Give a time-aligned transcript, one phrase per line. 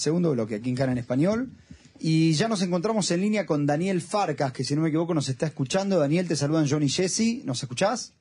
[0.00, 1.50] segundo bloque aquí en Cara en Español.
[1.98, 5.28] Y ya nos encontramos en línea con Daniel Farcas, que si no me equivoco nos
[5.28, 5.98] está escuchando.
[5.98, 7.44] Daniel, te saludan John y Jesse.
[7.44, 8.14] ¿Nos escuchás?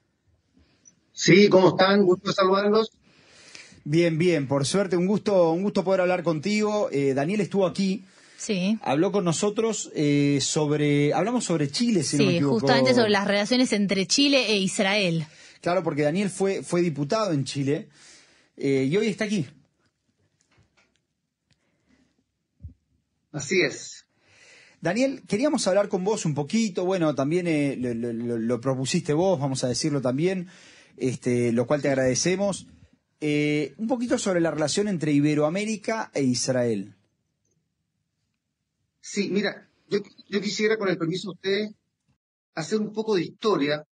[1.13, 2.03] Sí, ¿cómo están?
[2.03, 2.91] Gusto saludarlos.
[3.85, 6.89] Bien, bien, por suerte, un gusto, un gusto poder hablar contigo.
[6.91, 8.03] Eh, Daniel estuvo aquí.
[8.37, 8.77] Sí.
[8.83, 12.59] Habló con nosotros eh, sobre, hablamos sobre Chile, si no me Sí, equivoco.
[12.59, 15.25] justamente sobre las relaciones entre Chile e Israel.
[15.61, 17.89] Claro, porque Daniel fue, fue diputado en Chile
[18.55, 19.45] eh, y hoy está aquí.
[23.31, 24.05] Así es.
[24.81, 29.13] Daniel, queríamos hablar con vos un poquito, bueno, también eh, lo, lo- lo- lo propusiste
[29.13, 30.47] vos, vamos a decirlo también,
[30.97, 32.67] este, lo cual te agradecemos.
[33.21, 36.95] Eh, un poquito sobre la relación entre Iberoamérica e Israel.
[39.01, 41.71] Sí, mira, yo, yo quisiera, con el permiso de ustedes,
[42.55, 43.83] hacer un poco de historia.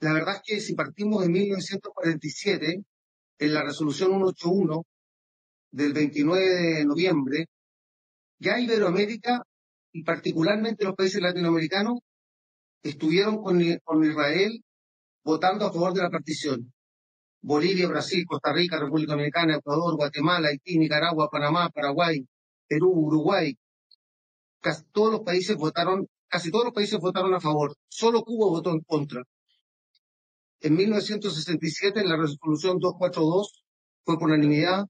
[0.00, 2.84] La verdad es que si partimos de 1947,
[3.40, 4.84] en la resolución 181
[5.72, 7.48] del 29 de noviembre,
[8.40, 9.44] ya Iberoamérica,
[9.92, 12.00] y particularmente los países latinoamericanos,
[12.82, 14.64] estuvieron con, Israel
[15.22, 16.72] votando a favor de la partición.
[17.42, 22.26] Bolivia, Brasil, Costa Rica, República Dominicana, Ecuador, Guatemala, Haití, Nicaragua, Panamá, Paraguay,
[22.66, 23.56] Perú, Uruguay,
[24.60, 27.74] casi todos los países votaron, casi todos los países votaron a favor.
[27.88, 29.22] Solo Cuba votó en contra.
[30.60, 33.64] En 1967, en la resolución 242,
[34.04, 34.86] fue por unanimidad.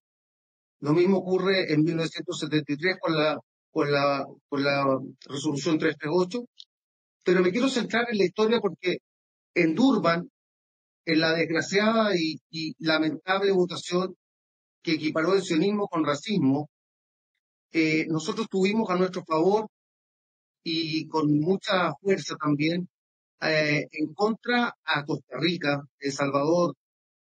[0.80, 3.38] Lo mismo ocurre en 1973 con la,
[3.70, 6.44] con la, con la resolución 338.
[7.24, 8.98] Pero me quiero centrar en la historia porque
[9.54, 10.30] en Durban,
[11.04, 12.40] en la desgraciada y,
[12.78, 14.14] lamentable votación
[14.82, 16.70] que equiparó el sionismo con racismo,
[17.72, 19.68] eh, nosotros tuvimos a nuestro favor
[20.64, 22.88] y con mucha fuerza también
[23.42, 26.74] eh, en contra a Costa Rica, El Salvador,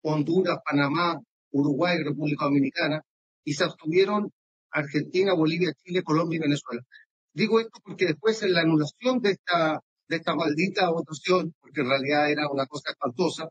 [0.02, 1.20] Honduras, Panamá,
[1.52, 3.02] Uruguay, República Dominicana,
[3.43, 4.31] y se abstuvieron
[4.71, 6.81] Argentina, Bolivia, Chile, Colombia y Venezuela.
[7.33, 11.89] Digo esto porque después en la anulación de esta, de esta maldita votación, porque en
[11.89, 13.49] realidad era una cosa espantosa,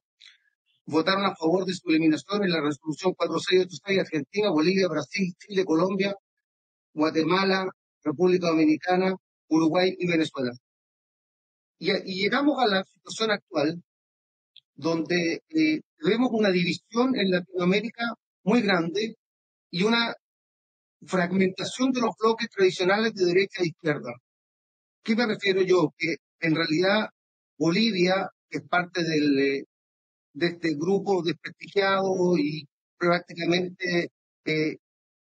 [0.86, 6.14] votaron a favor de su eliminación en la resolución 4686 Argentina, Bolivia, Brasil, Chile, Colombia,
[6.92, 7.66] Guatemala,
[8.02, 9.14] República Dominicana,
[9.48, 10.52] Uruguay y Venezuela.
[11.78, 11.92] Y,
[12.22, 13.82] llegamos a la situación actual,
[14.74, 18.04] donde eh, vemos una división en Latinoamérica
[18.44, 19.16] muy grande
[19.72, 20.14] y una
[21.06, 24.12] fragmentación de los bloques tradicionales de derecha e izquierda.
[25.02, 25.92] ¿Qué me refiero yo?
[25.98, 27.08] Que en realidad
[27.58, 29.64] Bolivia, que es parte del, eh,
[30.34, 32.66] de este grupo desprestigiado y
[32.98, 34.10] prácticamente
[34.44, 34.76] eh,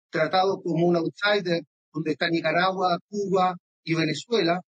[0.10, 4.62] tratado como un outsider, donde está Nicaragua, Cuba y Venezuela,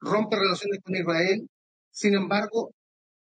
[0.00, 1.48] rompe relaciones con Israel.
[1.90, 2.72] Sin embargo,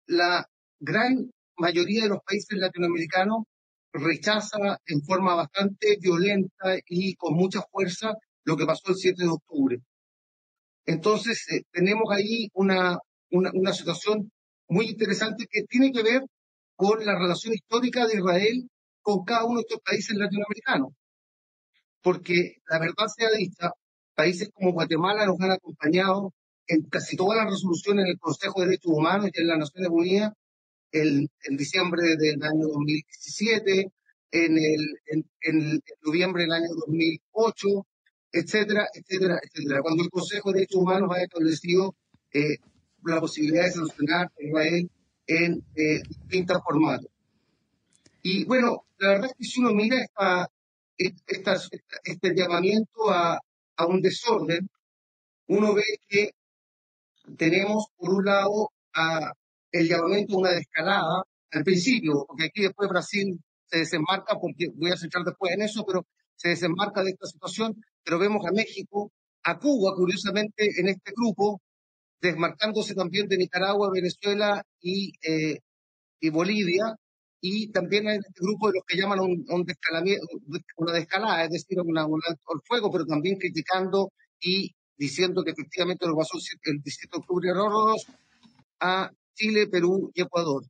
[0.07, 0.47] la
[0.81, 3.45] gran mayoría de los países latinoamericanos
[3.93, 8.15] rechaza en forma bastante violenta y con mucha fuerza
[8.45, 9.81] lo que pasó el 7 de octubre.
[10.87, 12.99] Entonces, eh, tenemos ahí una,
[13.31, 14.31] una, situación
[14.69, 16.23] muy interesante que tiene que ver
[16.75, 18.69] con la relación histórica de Israel
[19.01, 20.93] con cada uno de estos países latinoamericanos.
[22.03, 23.71] Porque la verdad sea dicha,
[24.15, 26.33] países como Guatemala nos han acompañado
[26.67, 30.33] en casi todas las resoluciones del Consejo de Derechos Humanos y en las Naciones Unidas
[30.93, 33.93] el, en diciembre del año 2017,
[34.33, 37.87] en, el, en, en noviembre del año 2008,
[38.33, 39.83] etcétera, etcétera, etcétera.
[39.83, 41.95] Cuando el Consejo de Derechos Humanos ha establecido
[42.33, 42.57] eh,
[43.05, 44.91] la posibilidad de sancionar a Israel
[45.27, 47.11] en eh, distintos formatos.
[48.23, 50.49] Y bueno, la verdad es que si uno mira esta,
[50.97, 51.57] esta,
[52.05, 53.39] este llamamiento a,
[53.77, 54.69] a un desorden,
[55.49, 56.31] uno ve que
[57.37, 59.33] tenemos, por un lado, a
[59.73, 64.91] el llamamiento a una descalada al principio, porque aquí después Brasil se desembarca, porque voy
[64.91, 66.07] a centrar después en eso, pero
[66.37, 67.75] se desembarca de esta situación,
[68.05, 69.13] pero vemos a México,
[69.45, 71.61] a Cuba, curiosamente, en este grupo,
[72.21, 75.59] desmarcándose también de Nicaragua, Venezuela y, eh,
[76.21, 76.97] y Bolivia,
[77.41, 79.67] y también en este grupo de los que llaman un, un
[80.77, 85.51] una descalada, es decir, una, un alto al fuego, pero también criticando y diciendo que
[85.51, 87.51] efectivamente lo pasó el 17 de octubre
[88.79, 90.65] a Chile, Perú y Ecuador.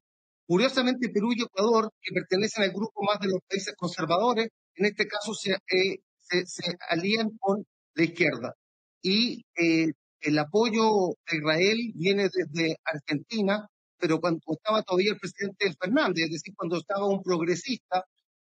[0.46, 5.06] Curiosamente, Perú y Ecuador, que pertenecen al grupo más de los países conservadores, en este
[5.06, 7.64] caso se, eh, se, se alían con
[7.94, 8.54] la izquierda.
[9.02, 13.66] Y eh, el apoyo a Israel viene desde Argentina,
[13.98, 18.04] pero cuando estaba todavía el presidente Fernández, es decir, cuando estaba un progresista,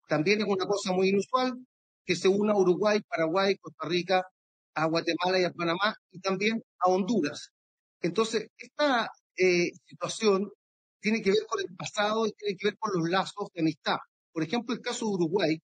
[0.07, 1.57] también es una cosa muy inusual
[2.06, 4.24] que se una a Uruguay, Paraguay, Costa Rica,
[4.75, 7.51] a Guatemala y a Panamá, y también a Honduras.
[8.01, 10.51] Entonces, esta eh, situación
[11.00, 13.98] tiene que ver con el pasado y tiene que ver con los lazos de amistad.
[14.31, 15.62] Por ejemplo, el caso de Uruguay,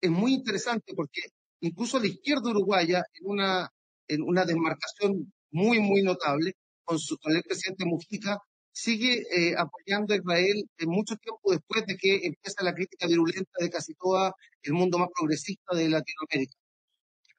[0.00, 1.22] es muy interesante porque
[1.60, 3.68] incluso la izquierda uruguaya, en una,
[4.08, 6.54] en una demarcación muy, muy notable,
[6.84, 8.38] con, su, con el presidente Mujica,
[8.72, 13.50] sigue eh, apoyando a Israel en mucho tiempo después de que empieza la crítica virulenta
[13.58, 14.32] de casi todo
[14.62, 16.56] el mundo más progresista de Latinoamérica.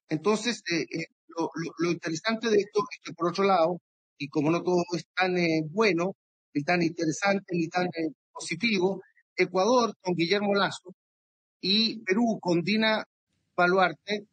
[0.10, 3.80] Entonces, eh, eh, lo, lo, interesante de esto es que, por otro lado,
[4.20, 5.34] y como no todo es tan
[5.72, 6.16] bueno,
[6.54, 7.88] ni tan interesante, ni tan
[8.32, 9.02] positivo,
[9.36, 10.94] Ecuador con Guillermo Lazo
[11.62, 13.06] y Perú con Dina
[13.56, 14.28] Baluarte,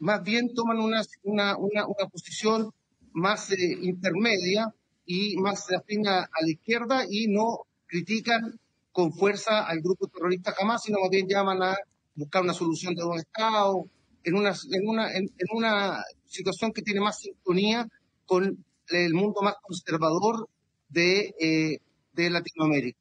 [0.00, 2.70] más bien toman una, una, una, una posición
[3.12, 4.72] más eh, intermedia
[5.06, 8.58] y más afín a, la izquierda y no critican
[8.90, 11.76] con fuerza al grupo terrorista jamás, sino más bien llaman a
[12.14, 13.86] buscar una solución de dos estados,
[14.24, 17.88] en una, en una, en, una situación que tiene más sintonía
[18.26, 18.64] con
[18.94, 20.48] el mundo más conservador
[20.88, 21.78] de, eh,
[22.12, 22.98] de Latinoamérica.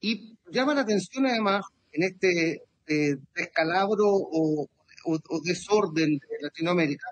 [0.00, 4.68] Y llama la atención además en este eh, descalabro o,
[5.42, 7.06] desorden de Latinoamérica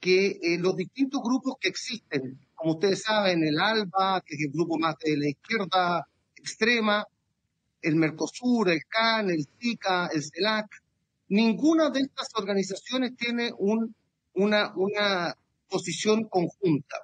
[0.00, 4.52] que eh, los distintos grupos que existen, como ustedes saben, el ALBA, que es el
[4.52, 7.06] grupo más de la izquierda extrema,
[7.82, 10.66] el Mercosur, el CAN, el SICA, el CELAC,
[11.28, 13.94] ninguna de estas organizaciones tiene un,
[14.34, 15.36] una, una
[15.68, 16.96] posición conjunta.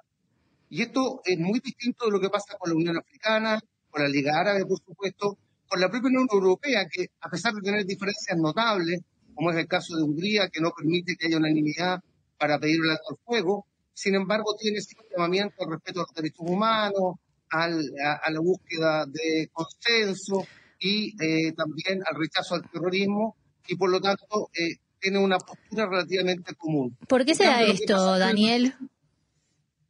[0.69, 3.59] Y esto es muy distinto de lo que pasa con la Unión Africana,
[3.89, 7.61] con la Liga Árabe, por supuesto, con la propia Unión Europea, que a pesar de
[7.61, 9.01] tener diferencias notables,
[9.33, 12.01] como es el caso de Hungría, que no permite que haya unanimidad
[12.37, 16.13] para pedir el alto al fuego, sin embargo tiene un llamamiento al respeto a los
[16.13, 17.15] derechos humanos,
[17.49, 17.91] al,
[18.23, 20.45] a, la búsqueda de consenso
[20.79, 23.35] y eh, también al rechazo al terrorismo
[23.67, 26.97] y por lo tanto eh, tiene una postura relativamente común.
[27.07, 28.73] ¿Por qué será esto, Daniel?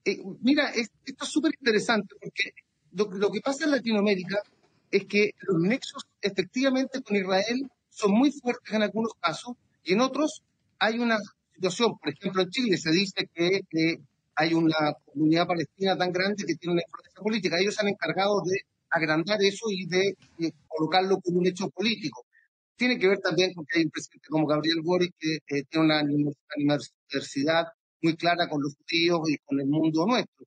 [0.03, 2.51] Eh, mira, esto es súper interesante porque
[2.91, 4.39] lo, que pasa en Latinoamérica
[4.91, 10.01] es que los nexos efectivamente con Israel son muy fuertes en algunos casos y en
[10.01, 10.43] otros
[10.79, 11.17] hay una
[11.53, 11.97] situación.
[11.97, 14.01] Por ejemplo, en Chile se dice que,
[14.37, 17.55] hay una comunidad palestina tan grande que tiene una influencia política.
[17.57, 20.17] Ellos se han encargado de agrandar eso y de,
[20.67, 22.25] colocarlo como un hecho político.
[22.75, 25.85] Tiene que ver también con que hay un presidente como Gabriel Boric que eh, tiene
[25.85, 26.03] una
[26.57, 27.67] universidad
[28.01, 30.45] muy clara con los judíos y con el mundo nuestro.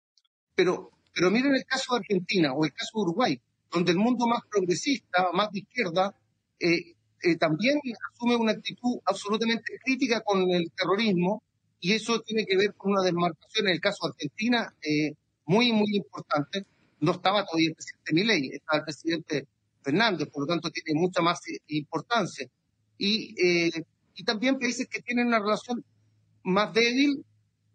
[0.55, 3.41] Pero pero miren el caso de Argentina o el caso de Uruguay,
[3.73, 6.15] donde el mundo más progresista, más de izquierda,
[6.61, 7.81] eh, eh, también
[8.15, 11.43] asume una actitud absolutamente crítica con el terrorismo
[11.81, 14.73] y eso tiene que ver con una desmarcación en el caso de Argentina
[15.47, 16.67] muy, muy importante.
[17.01, 19.49] No estaba todavía el presidente Milei, estaba el presidente
[19.88, 22.46] Fernández, por lo tanto tiene mucha más importancia.
[22.99, 23.35] Y,
[24.14, 25.85] y también países que tienen una relación
[26.43, 27.25] más débil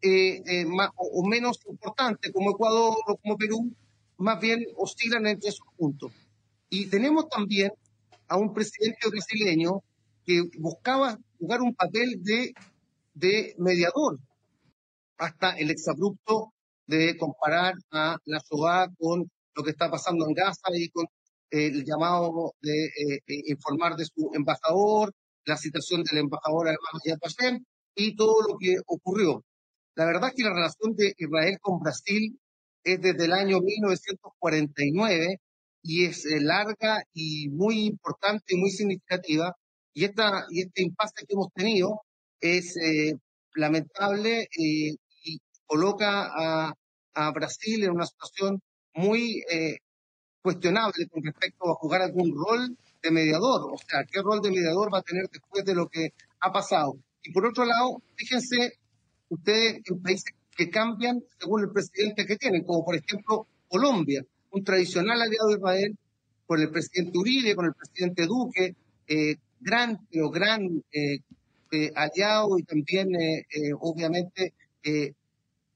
[0.06, 3.74] eh, eh, más, o, menos importante como Ecuador o como Perú,
[4.18, 6.12] más bien oscilan entre esos puntos.
[6.70, 7.72] Y tenemos también
[8.28, 9.82] a un presidente brasileño
[10.26, 12.54] que buscaba jugar un papel de,
[13.14, 14.20] de mediador,
[15.18, 16.54] hasta el exabrupto
[16.86, 21.06] de comparar a la SOA con lo que está pasando en Gaza y con
[21.54, 25.14] el llamado de eh, informar de su embajador,
[25.46, 27.36] la citación del embajador además
[27.96, 29.44] y todo lo que ocurrió.
[29.96, 32.40] La verdad es que la relación de Israel con Brasil
[32.84, 35.38] es desde el año 1949
[35.84, 39.56] y es eh, larga y muy importante y muy significativa.
[39.94, 42.02] Y, esta, y este impasse que hemos tenido
[42.40, 43.14] es eh,
[43.56, 46.74] lamentable eh, y coloca a,
[47.14, 48.60] a, Brasil en una situación
[48.96, 49.44] muy
[50.44, 53.74] cuestionable con respecto a jugar algún rol de mediador.
[53.74, 56.98] O sea, ¿qué rol de mediador va a tener después de lo que ha pasado?
[57.24, 58.74] Y por otro lado, fíjense
[59.30, 64.64] ustedes en países que cambian según el presidente que tienen, como por ejemplo Colombia, un
[64.64, 65.98] tradicional aliado de Israel,
[66.46, 68.76] con el presidente Uribe, con el presidente Duque,
[69.08, 71.20] eh, gran, pero gran eh,
[71.72, 73.08] eh, aliado y también,
[73.80, 74.54] obviamente,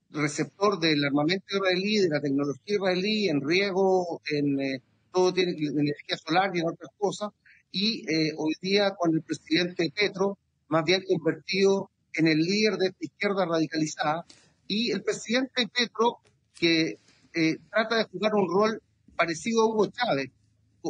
[0.09, 6.51] receptor del armamento israelí, de la tecnología israelí, en riego, en todo tiene energía solar
[6.53, 7.31] y en otras cosas.
[7.71, 8.05] Y
[8.37, 10.37] hoy día con el presidente Petro,
[10.69, 14.25] más bien convertido en el líder de esta izquierda radicalizada,
[14.67, 16.17] y el presidente Petro,
[16.53, 16.99] que
[17.33, 18.81] eh, trata de jugar un rol
[19.15, 20.31] parecido a Hugo Chávez.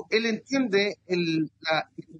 [0.09, 1.49] Él entiende el,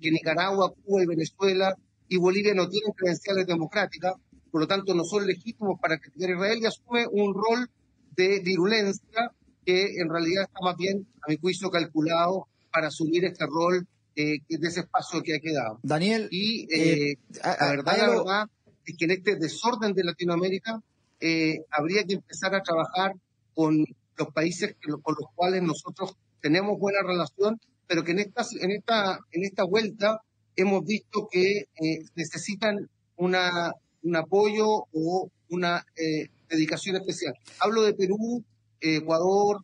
[0.02, 1.76] que Nicaragua, Cuba y Venezuela
[2.08, 4.16] y Bolivia no tienen credenciales democráticas,
[4.58, 7.70] por lo tanto no son legítimos para criticar a Israel y asume un rol
[8.16, 9.32] de virulencia
[9.64, 14.40] que en realidad está más bien, a mi juicio, calculado para asumir este rol eh,
[14.50, 15.80] de ese espacio que ha quedado.
[15.84, 16.28] Daniel.
[16.32, 18.50] Y eh, la verdad, la verdad,
[18.84, 20.82] es que en este desorden de Latinoamérica
[21.20, 23.14] eh, habría que empezar a trabajar
[23.54, 23.86] con
[24.18, 29.20] los países con los cuales nosotros tenemos buena relación, pero que en esta, en esta,
[29.30, 30.20] en esta vuelta
[30.56, 33.72] hemos visto que eh, necesitan una,
[34.08, 37.34] un apoyo o una eh, dedicación especial.
[37.60, 38.44] Hablo de Perú,
[38.80, 39.64] Ecuador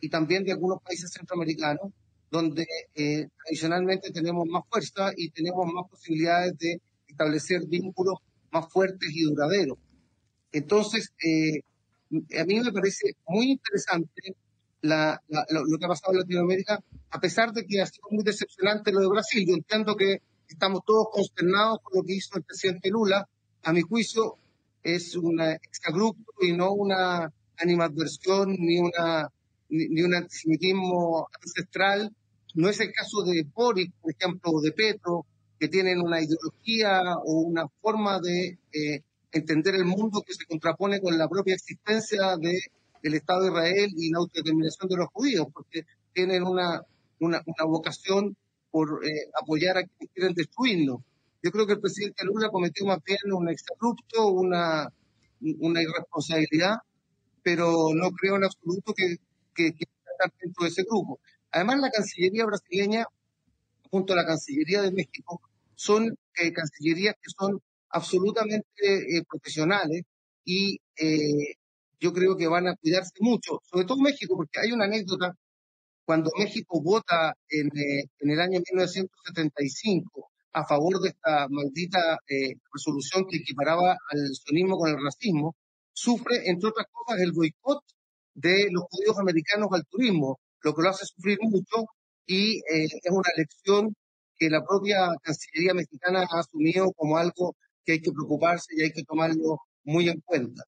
[0.00, 1.92] y también de algunos países centroamericanos,
[2.30, 8.18] donde eh, tradicionalmente tenemos más fuerza y tenemos más posibilidades de establecer vínculos
[8.50, 9.78] más fuertes y duraderos.
[10.52, 11.60] Entonces, eh,
[12.40, 14.36] a mí me parece muy interesante
[14.82, 19.00] lo, que ha pasado en Latinoamérica, a pesar de que ha sido muy decepcionante lo
[19.00, 19.44] de Brasil.
[19.46, 23.28] Yo entiendo que estamos todos consternados por lo que hizo el presidente Lula.
[23.64, 24.36] A mi juicio,
[24.82, 29.30] es un exabrupto y no una animadversión ni, una,
[29.70, 32.14] ni, un antisemitismo ancestral.
[32.54, 35.24] No es el caso de Boric, por ejemplo, o de Petro,
[35.58, 39.00] que tienen una ideología o una forma de eh,
[39.32, 42.58] entender el mundo que se contrapone con la propia existencia de,
[43.02, 46.82] del Estado de Israel y la autodeterminación de los judíos, porque tienen una,
[47.18, 48.36] una, vocación
[48.70, 51.02] por eh, apoyar a quienes quieren destruirlo.
[51.44, 54.88] Yo creo que el presidente Lula cometió más bien un exabrupto, una,
[55.42, 56.76] irresponsabilidad,
[57.42, 59.16] pero no creo en absoluto que,
[59.54, 61.20] que, estar dentro de ese grupo.
[61.50, 63.04] Además, la Cancillería brasileña,
[63.90, 65.42] junto a la Cancillería de México,
[65.74, 67.60] son eh, cancillerías que son
[67.90, 70.02] absolutamente eh, profesionales
[70.46, 71.56] y eh,
[72.00, 75.36] yo creo que van a cuidarse mucho, sobre todo México, porque hay una anécdota,
[76.06, 77.68] cuando México vota en,
[78.20, 84.78] en el año 1975 a favor de esta maldita eh, resolución que equiparaba al sionismo
[84.78, 85.56] con el racismo,
[85.92, 87.82] sufre, entre otras cosas, el boicot
[88.34, 91.86] de los judíos americanos al turismo, lo que lo hace sufrir mucho
[92.26, 93.94] y eh, es una lección
[94.36, 98.92] que la propia Cancillería mexicana ha asumido como algo que hay que preocuparse y hay
[98.92, 100.62] que tomarlo muy en cuenta.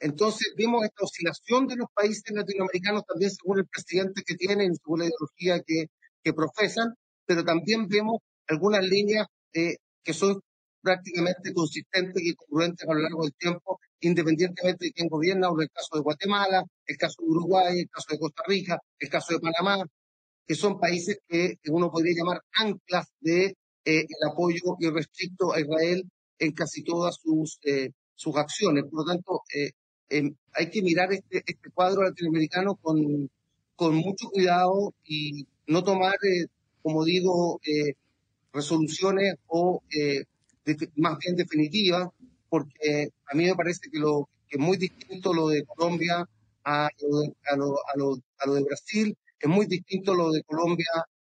[0.00, 5.00] Entonces, vemos esta oscilación de los países latinoamericanos también según el presidente que tienen, según
[5.00, 5.86] la ideología que,
[6.22, 6.94] que profesan,
[7.26, 10.40] pero también vemos algunas líneas eh, que son
[10.86, 15.68] prácticamente consistentes y congruentes a lo largo del tiempo, independientemente de quién gobierna, o el
[15.70, 19.40] caso de Guatemala, el caso de Uruguay, el caso de Costa Rica, el caso de
[19.40, 19.84] Panamá,
[20.46, 26.04] que son países que, uno podría llamar anclas de eh, el apoyo irrestricto a Israel
[26.38, 28.84] en casi todas sus, eh, sus acciones.
[28.84, 29.42] Por lo tanto,
[30.08, 33.28] em, hay que mirar este, este cuadro latinoamericano con,
[33.74, 36.16] con mucho cuidado y no tomar,
[36.82, 37.60] como digo,
[38.56, 40.24] resoluciones o eh,
[40.96, 42.08] más bien definitivas,
[42.48, 46.28] porque a mí me parece que, lo, que es muy distinto lo de Colombia
[46.64, 50.32] a lo de, a lo, a lo, a lo de Brasil, es muy distinto lo
[50.32, 50.94] de Colombia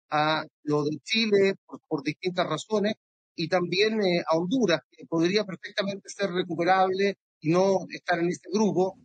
[0.09, 2.95] a lo de Chile por, por distintas razones,
[3.35, 8.49] y también eh, a Honduras, que podría perfectamente ser recuperable y no estar en este
[8.51, 8.97] grupo,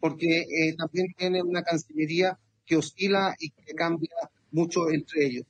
[0.00, 4.16] porque eh, también tiene una cancillería que oscila y que cambia
[4.50, 5.46] mucho entre ellos.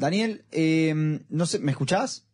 [0.00, 2.24] Daniel, eh, no sé, ¿me escuchás?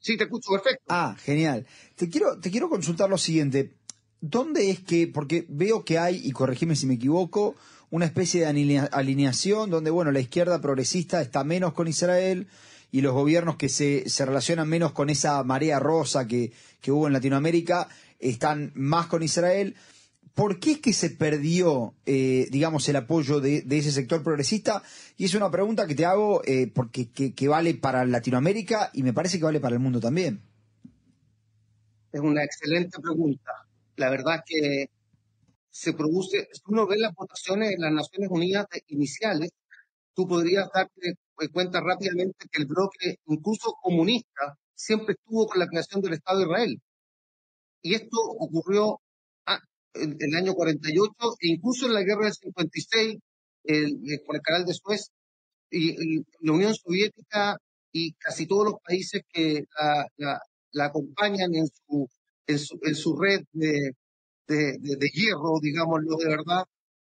[0.00, 0.84] Sí, te escucho perfecto.
[0.88, 1.66] Ah, genial.
[1.96, 3.72] Te quiero, te quiero consultar lo siguiente.
[4.20, 7.56] ¿Dónde es que, porque veo que hay, y corregime si me equivoco,
[7.90, 12.48] una especie de alineación donde, bueno, la izquierda progresista está menos con Israel
[12.92, 17.06] y los gobiernos que se, se relacionan menos con esa marea rosa que, que hubo
[17.06, 17.88] en Latinoamérica
[18.18, 19.74] están más con Israel.
[20.34, 24.82] ¿Por qué es que se perdió, eh, digamos, el apoyo de, ese sector progresista?
[25.16, 29.12] Y es una pregunta que te hago eh, porque que, vale para Latinoamérica y me
[29.12, 30.42] parece que vale para el mundo también.
[32.10, 33.52] Es una excelente pregunta.
[33.96, 34.86] La verdad que
[35.70, 39.50] se produce, si uno ve las votaciones en las Naciones Unidas iniciales,
[40.14, 41.14] tú podrías darte
[41.52, 46.44] cuenta rápidamente que el bloque, incluso comunista, siempre estuvo con la creación del Estado de
[46.46, 46.82] Israel.
[47.82, 49.00] Y esto ocurrió
[49.94, 53.18] en, el año 48 e incluso en la guerra del 56
[53.64, 55.10] el, con el canal de Suez
[55.70, 57.56] y, la Unión Soviética
[57.92, 59.64] y casi todos los países que
[60.16, 60.38] la,
[60.72, 62.08] la, acompañan en su,
[62.46, 63.92] en su, en su red de,
[64.48, 66.64] de, de, hierro, digámoslo de verdad,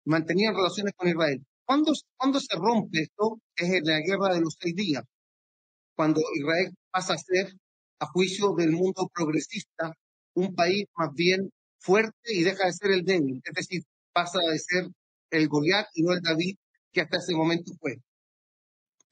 [0.06, 1.44] mantenían relaciones con Israel.
[1.66, 3.40] ¿Cuándo, ¿Cuándo se rompe esto?
[3.56, 5.04] Es en la guerra de los seis días,
[5.96, 7.52] cuando Israel pasa a ser,
[8.00, 9.94] a juicio del mundo progresista,
[10.36, 14.60] un país más bien fuerte y deja de ser el débil, es decir, pasa de
[14.60, 14.88] ser
[15.32, 16.58] el Goliat y no el David
[16.92, 17.98] que hasta ese momento fue.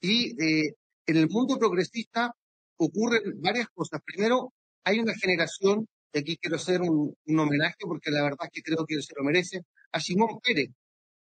[0.00, 0.74] Y eh,
[1.06, 2.32] en el mundo progresista
[2.76, 4.00] ocurren varias cosas.
[4.04, 4.52] Primero,
[4.84, 8.84] hay una generación, y aquí quiero hacer un, homenaje porque la verdad es que creo
[8.86, 10.70] que se lo merece, a Simón Pérez.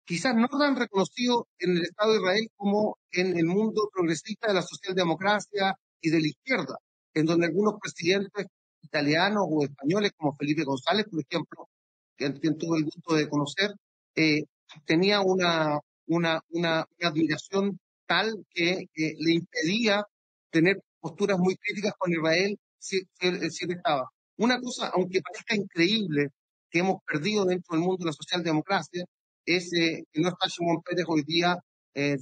[0.05, 4.55] Quizás no tan reconocido en el Estado de Israel como en el mundo progresista de
[4.55, 6.79] la socialdemocracia y de la izquierda,
[7.15, 8.47] en donde algunos presidentes
[8.83, 11.69] italianos o españoles como Felipe González, por ejemplo,
[12.17, 13.73] quien tuve el gusto de conocer,
[14.15, 14.45] eh,
[14.85, 20.05] tenía una, una, una, admiración tal que le impedía
[20.51, 24.09] tener posturas muy críticas con Israel, sí, estaba.
[24.37, 26.29] Una cosa, aunque parezca increíble,
[26.71, 29.05] que hemos perdido dentro del mundo de la socialdemocracia,
[29.45, 31.59] es eh, que no está Shimon Pérez hoy día,
[31.95, 32.17] eh,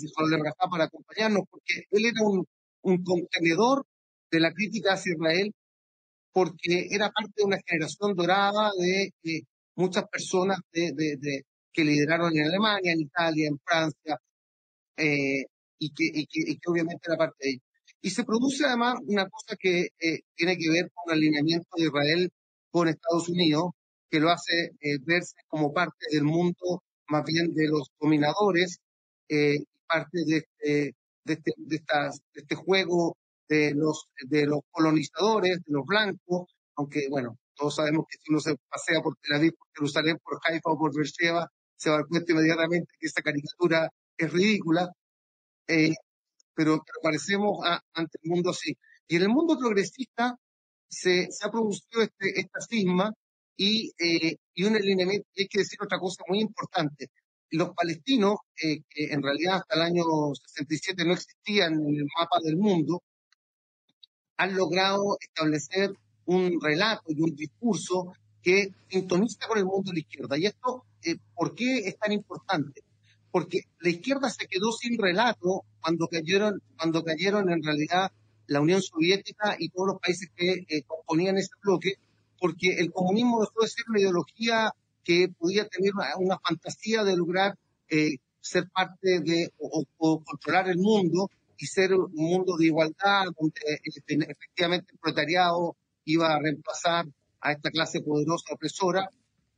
[0.71, 2.47] para acompañarnos, porque él era un,
[2.83, 3.85] un contenedor
[4.31, 5.53] de la crítica hacia Israel,
[6.32, 9.12] porque era parte de una generación dorada de
[9.76, 11.42] muchas personas de, de,
[11.73, 14.18] que lideraron en Alemania, en Italia, en Francia,
[14.97, 15.44] eh,
[15.78, 17.62] y, que, y, que, y, que, obviamente era parte de ellos.
[18.00, 21.85] Y se produce además una cosa que eh, tiene que ver con el alineamiento de
[21.85, 22.30] Israel
[22.70, 23.70] con Estados Unidos,
[24.11, 28.78] que lo hace eh, verse como parte del mundo más bien de los dominadores,
[29.28, 30.94] eh, parte de este,
[31.25, 33.16] de, este, de, estas, de este juego
[33.49, 38.40] de los, de los colonizadores, de los blancos, aunque bueno, todos sabemos que si uno
[38.40, 41.99] se pasea por Tel Aviv, por Jerusalén, por Haifa o por Beersheba, se va a
[42.00, 44.88] dar cuenta inmediatamente que esta caricatura es ridícula,
[45.69, 45.95] eh,
[46.55, 47.64] pero, parecemos
[47.95, 48.76] ante el mundo así.
[49.09, 50.37] Y en el mundo progresista
[50.88, 53.12] se, se ha producido este, esta cisma
[53.57, 57.09] y, eh, y un alineamiento, y hay que decir otra cosa muy importante.
[57.50, 62.38] Los palestinos, eh, que en realidad hasta el año 67 no existían en el mapa
[62.43, 63.02] del mundo,
[64.38, 65.92] han logrado establecer
[66.26, 70.38] un relato y un discurso que sintoniza con el mundo de la izquierda.
[70.38, 72.83] Y esto, eh, ¿por qué es tan importante?
[73.30, 78.12] Porque la izquierda se quedó sin relato cuando cayeron, cuando cayeron en realidad
[78.47, 81.95] la Unión Soviética y todos los países que eh, componían ese bloque,
[82.40, 84.73] porque el comunismo dejó de ser una ideología
[85.04, 87.59] que podía tener una, fantasía de lograr
[87.90, 93.61] eh, ser parte de o, controlar el mundo y ser un mundo de igualdad donde
[93.83, 97.07] efectivamente el proletariado iba a reemplazar
[97.41, 99.11] a esta clase poderosa opresora.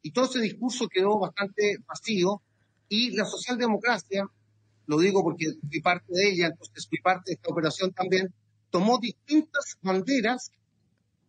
[0.03, 2.43] Y todo ese discurso quedó bastante vacío
[2.89, 4.27] y la socialdemocracia,
[4.87, 8.33] lo digo porque fui parte de ella, entonces fui parte de esta operación también,
[8.71, 10.51] tomó distintas banderas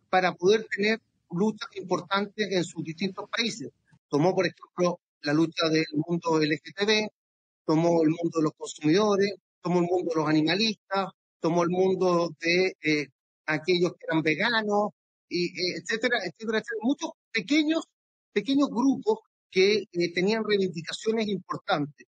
[0.08, 3.70] para poder tener luchas importantes en sus distintos países.
[4.08, 7.08] Tomó, por ejemplo, la lucha del mundo LGTB,
[7.64, 11.08] tomó el mundo de los consumidores, tomó el mundo de los animalistas,
[11.40, 13.06] tomó el mundo de eh,
[13.46, 14.90] aquellos que eran veganos,
[15.28, 16.80] y, eh, etcétera, etcétera, etcétera.
[16.82, 17.84] Muchos pequeños,
[18.32, 19.20] pequeños grupos
[19.50, 22.06] que eh, tenían reivindicaciones importantes.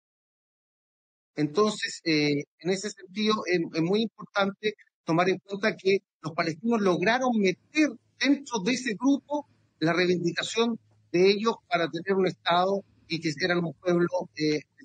[1.35, 7.89] Entonces, en ese sentido, es, muy importante tomar en cuenta que los palestinos lograron meter
[8.19, 9.47] dentro de ese grupo
[9.79, 10.79] la reivindicación
[11.11, 14.29] de ellos para tener un Estado y que eran un pueblo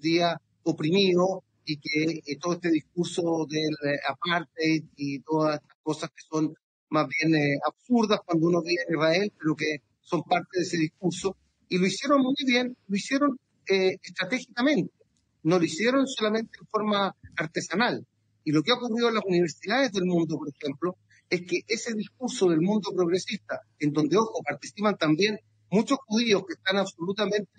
[0.01, 3.77] día oprimido y que todo este discurso del
[4.09, 6.55] apartheid y todas estas cosas que son
[6.89, 10.79] más bien eh, absurdas cuando uno vive en Israel, pero que son parte de ese
[10.79, 11.37] discurso.
[11.69, 14.95] Y lo hicieron muy bien, lo hicieron eh, estratégicamente,
[15.43, 18.07] no lo hicieron solamente en forma artesanal.
[18.45, 20.97] Y lo que ha ocurrido en las universidades del mundo, por ejemplo,
[21.29, 25.39] es que ese discurso del mundo progresista, en donde, ojo, participan también
[25.71, 27.51] muchos judíos que están absolutamente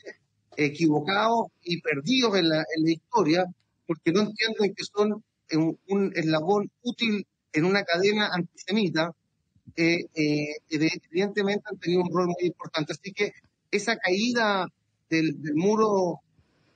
[0.58, 3.46] equivocados y perdidos en la, en la historia,
[3.90, 5.24] porque no entienden que son
[5.54, 9.16] un, un eslabón útil en una cadena antisemita,
[9.76, 12.94] eh, eh, evidentemente han tenido un rol muy importante.
[12.94, 13.34] Así que
[13.72, 14.68] esa caída
[15.10, 16.20] del, muro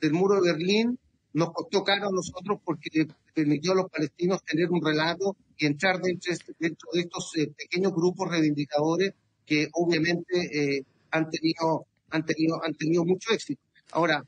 [0.02, 0.98] del muro de Berlín
[1.34, 6.02] nos costó caro a nosotros porque permitió a los palestinos tener un relato y entrar
[6.02, 9.14] dentro, dentro de estos eh, pequeños grupos reivindicadores
[9.46, 13.62] que obviamente han tenido han tenido han tenido mucho éxito.
[13.92, 14.26] Ahora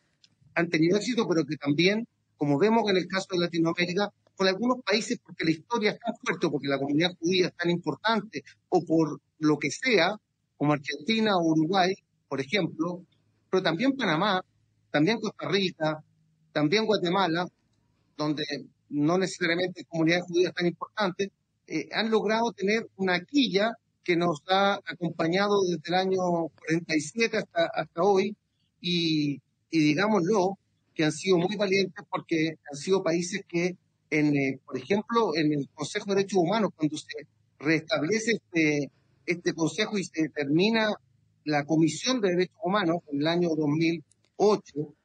[0.54, 4.82] han tenido éxito, pero que también, como vemos en el caso de Latinoamérica, con algunos
[4.84, 8.84] países porque la historia es tan fuerte, porque la comunidad judía es tan importante, o
[8.84, 10.15] por lo que sea,
[10.58, 11.93] como Argentina o Uruguay,
[12.28, 13.06] por ejemplo,
[13.50, 14.41] pero también Panamá,
[14.91, 16.04] también Costa Rica,
[16.52, 17.48] también Guatemala,
[18.17, 18.43] donde
[18.89, 21.30] no necesariamente comunidades judías tan importantes,
[21.67, 27.65] eh, han logrado tener una quilla que nos ha acompañado desde el año 47 hasta,
[27.74, 28.36] hasta hoy
[28.80, 30.58] y, y digámoslo,
[30.95, 33.77] que han sido muy valientes porque han sido países que
[34.10, 37.27] en, eh, por ejemplo, en el Consejo de Derechos Humanos, cuando se
[37.60, 38.91] restablece este,
[39.25, 40.89] este Consejo y se termina
[41.43, 44.95] la Comisión de Derechos Humanos en el año 2008,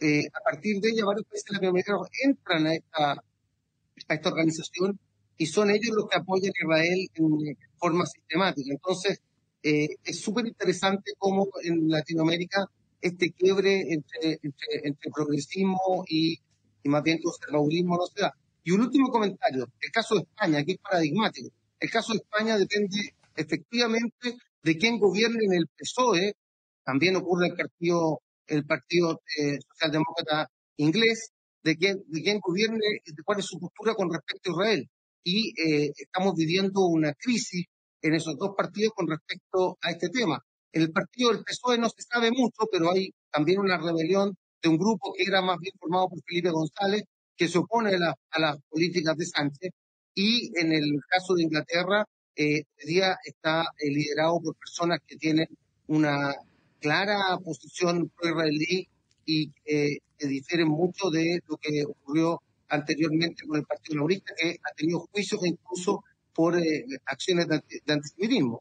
[0.00, 4.98] eh, a partir de ella varios países latinoamericanos entran a esta, a esta organización
[5.36, 8.72] y son ellos los que apoyan a Israel en forma sistemática.
[8.72, 9.20] Entonces,
[9.62, 12.68] eh, es súper interesante cómo en Latinoamérica
[13.04, 16.38] este quiebre entre, entre, progresismo y,
[16.82, 18.32] y, más bien conservadurismo no se da.
[18.62, 21.50] Y un último comentario, el caso de España, que es paradigmático.
[21.78, 26.34] El caso de España depende efectivamente de quién gobierne en el PSOE,
[26.82, 31.30] también ocurre el partido, el partido eh, socialdemócrata inglés,
[31.62, 34.88] de quién, de quién gobierne, de cuál es su postura con respecto a Israel.
[35.24, 37.66] y eh, estamos viviendo una crisis
[38.00, 40.42] en esos dos partidos con respecto a este tema.
[40.74, 44.76] El partido del PSOE no se sabe mucho, pero hay también una rebelión de un
[44.76, 47.04] grupo que era más bien formado por Felipe González,
[47.36, 49.70] que se opone a, las políticas de Sánchez.
[50.16, 55.46] Y en el caso de Inglaterra, eh, día está eh, liderado por personas que tienen
[55.86, 56.34] una
[56.80, 58.88] clara posición pro-israelí
[59.26, 64.74] y que difieren mucho de lo que ocurrió anteriormente con el Partido Laborista, que ha
[64.74, 66.02] tenido juicios incluso
[66.34, 68.60] por eh, acciones de antisemitismo.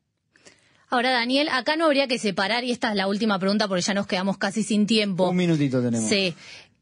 [0.90, 3.94] Ahora, Daniel, acá no habría que separar, y esta es la última pregunta porque ya
[3.94, 5.30] nos quedamos casi sin tiempo.
[5.30, 6.08] Un minutito tenemos.
[6.10, 6.36] Sí.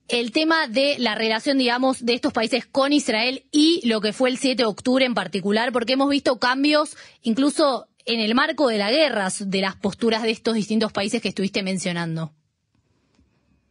[0.08, 4.30] El tema de la relación, digamos, de estos países con Israel y lo que fue
[4.30, 8.78] el 7 de octubre en particular, porque hemos visto cambios incluso en el marco de
[8.78, 12.34] la guerra de las posturas de estos distintos países que estuviste mencionando.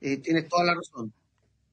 [0.01, 1.12] Eh, tienes toda la razón.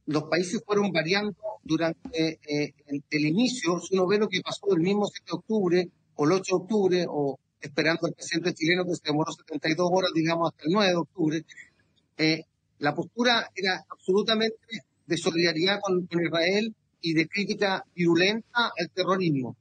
[0.06, 2.74] Los países fueron variando durante eh,
[3.10, 3.80] el, inicio.
[3.80, 6.64] Si uno ve lo que pasó el mismo 7 de octubre o el 8 de
[6.64, 10.90] octubre, o esperando al presidente chileno que se demoró 72 horas, digamos, hasta el 9
[10.90, 11.46] de octubre,
[12.18, 12.44] eh,
[12.80, 14.58] la postura era absolutamente
[15.06, 19.56] de solidaridad con, con Israel y de crítica virulenta al terrorismo.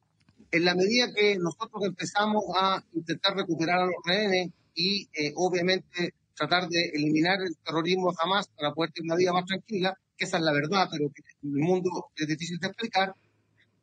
[0.51, 6.15] En la medida que nosotros empezamos a intentar recuperar a los rehenes y eh, obviamente
[6.35, 10.37] tratar de eliminar el terrorismo jamás para poder tener una vida más tranquila, que esa
[10.37, 13.15] es la verdad, pero que en el mundo es difícil de explicar,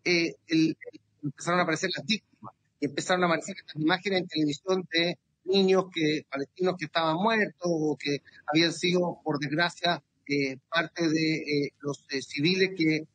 [0.05, 0.35] eh,
[1.21, 2.32] empezaron a aparecer las víctimas
[2.85, 7.97] empezaron a aparecer estas imágenes en televisión de niños que palestinos que estaban muertos o
[7.99, 8.17] que
[8.47, 13.07] habían sido, por desgracia, eh, parte de los civiles que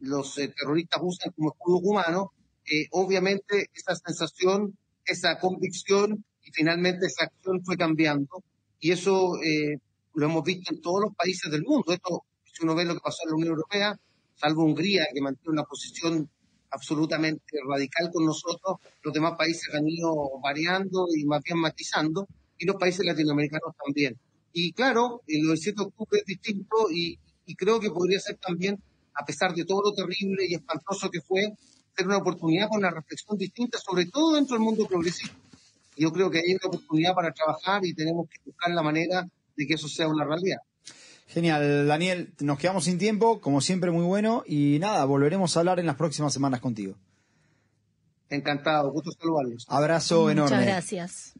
[0.00, 2.26] los terroristas usan como escudos humanos
[2.70, 8.44] eh, obviamente esa sensación, esa convicción y finalmente esa acción fue cambiando.
[8.78, 9.78] Y eso eh,
[10.14, 11.92] lo hemos visto en todos los países del mundo.
[11.92, 13.98] Esto, si uno ve lo que pasó en la Unión Europea,
[14.36, 16.30] salvo Hungría, que mantiene una posición
[16.70, 22.26] absolutamente radical con nosotros, los demás países han ido variando y más bien matizando,
[22.58, 24.18] y los países latinoamericanos también.
[24.52, 28.82] Y claro, el 7 de octubre es distinto y, y creo que podría ser también,
[29.14, 31.42] a pesar de todo lo terrible y espantoso que fue,
[31.96, 35.36] ser una oportunidad para una reflexión distinta, sobre todo dentro del mundo progresista.
[35.96, 39.66] Yo creo que hay una oportunidad para trabajar y tenemos que buscar la manera de
[39.66, 40.58] que eso sea una realidad.
[41.32, 42.32] Genial, Daniel.
[42.40, 44.42] Nos quedamos sin tiempo, como siempre, muy bueno.
[44.46, 46.96] Y nada, volveremos a hablar en las próximas semanas contigo.
[48.28, 49.64] Encantado, gusto saludarlos.
[49.68, 50.56] Abrazo enorme.
[50.56, 51.32] Muchas gracias.